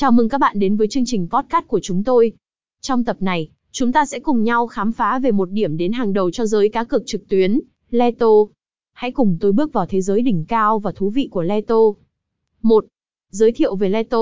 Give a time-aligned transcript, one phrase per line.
[0.00, 2.32] Chào mừng các bạn đến với chương trình podcast của chúng tôi.
[2.80, 6.12] Trong tập này, chúng ta sẽ cùng nhau khám phá về một điểm đến hàng
[6.12, 8.26] đầu cho giới cá cược trực tuyến, Leto.
[8.92, 11.76] Hãy cùng tôi bước vào thế giới đỉnh cao và thú vị của Leto.
[12.62, 12.84] 1.
[13.30, 14.18] Giới thiệu về Leto.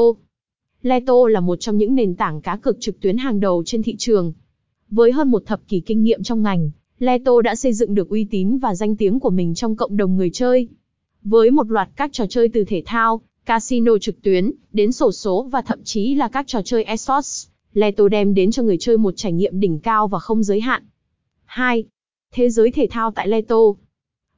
[0.83, 3.97] Leto là một trong những nền tảng cá cược trực tuyến hàng đầu trên thị
[3.99, 4.33] trường.
[4.91, 8.25] Với hơn một thập kỷ kinh nghiệm trong ngành, Leto đã xây dựng được uy
[8.31, 10.69] tín và danh tiếng của mình trong cộng đồng người chơi.
[11.23, 15.43] Với một loạt các trò chơi từ thể thao, casino trực tuyến, đến sổ số
[15.43, 19.15] và thậm chí là các trò chơi esports, Leto đem đến cho người chơi một
[19.17, 20.83] trải nghiệm đỉnh cao và không giới hạn.
[21.45, 21.85] 2.
[22.33, 23.57] Thế giới thể thao tại Leto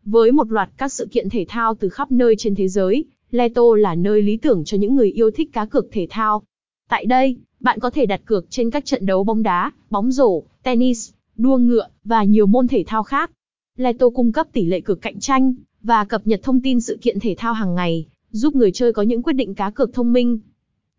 [0.04, 3.62] Với một loạt các sự kiện thể thao từ khắp nơi trên thế giới, Leto
[3.78, 6.42] là nơi lý tưởng cho những người yêu thích cá cược thể thao.
[6.88, 10.42] Tại đây, bạn có thể đặt cược trên các trận đấu bóng đá, bóng rổ,
[10.62, 13.30] tennis, đua ngựa và nhiều môn thể thao khác.
[13.77, 17.20] Leto cung cấp tỷ lệ cược cạnh tranh và cập nhật thông tin sự kiện
[17.20, 20.38] thể thao hàng ngày, giúp người chơi có những quyết định cá cược thông minh.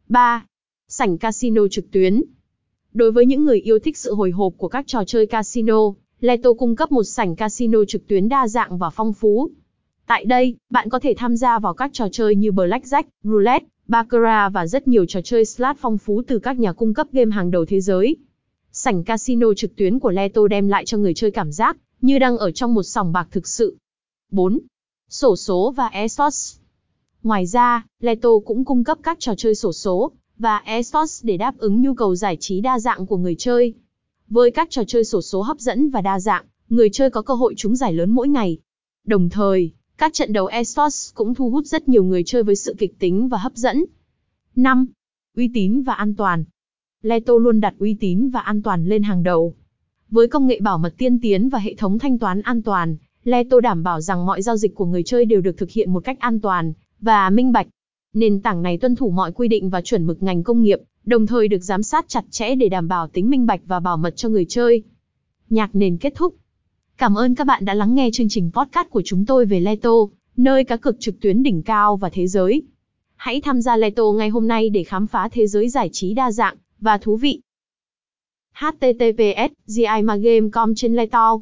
[0.09, 0.45] 3.
[0.87, 2.21] Sảnh casino trực tuyến.
[2.93, 5.79] Đối với những người yêu thích sự hồi hộp của các trò chơi casino,
[6.19, 9.49] Leto cung cấp một sảnh casino trực tuyến đa dạng và phong phú.
[10.07, 14.53] Tại đây, bạn có thể tham gia vào các trò chơi như Blackjack, Roulette, Baccarat
[14.53, 17.51] và rất nhiều trò chơi slot phong phú từ các nhà cung cấp game hàng
[17.51, 18.15] đầu thế giới.
[18.71, 22.37] Sảnh casino trực tuyến của Leto đem lại cho người chơi cảm giác như đang
[22.37, 23.77] ở trong một sòng bạc thực sự.
[24.31, 24.59] 4.
[25.09, 26.57] Sổ số và esports.
[27.23, 31.57] Ngoài ra, Leto cũng cung cấp các trò chơi sổ số và esports để đáp
[31.57, 33.73] ứng nhu cầu giải trí đa dạng của người chơi.
[34.29, 37.33] Với các trò chơi sổ số hấp dẫn và đa dạng, người chơi có cơ
[37.33, 38.57] hội trúng giải lớn mỗi ngày.
[39.05, 42.75] Đồng thời, các trận đấu esports cũng thu hút rất nhiều người chơi với sự
[42.77, 43.85] kịch tính và hấp dẫn.
[44.55, 44.87] 5.
[45.37, 46.43] Uy tín và an toàn.
[47.01, 49.53] Leto luôn đặt uy tín và an toàn lên hàng đầu.
[50.09, 53.59] Với công nghệ bảo mật tiên tiến và hệ thống thanh toán an toàn, Leto
[53.59, 56.19] đảm bảo rằng mọi giao dịch của người chơi đều được thực hiện một cách
[56.19, 57.67] an toàn và minh bạch.
[58.13, 61.25] Nền tảng này tuân thủ mọi quy định và chuẩn mực ngành công nghiệp, đồng
[61.25, 64.15] thời được giám sát chặt chẽ để đảm bảo tính minh bạch và bảo mật
[64.15, 64.83] cho người chơi.
[65.49, 66.35] Nhạc nền kết thúc.
[66.97, 69.91] Cảm ơn các bạn đã lắng nghe chương trình podcast của chúng tôi về Leto,
[70.37, 72.63] nơi cá cược trực tuyến đỉnh cao và thế giới.
[73.15, 76.31] Hãy tham gia Leto ngay hôm nay để khám phá thế giới giải trí đa
[76.31, 77.41] dạng và thú vị.
[78.53, 81.39] https gimagame.com trên Leto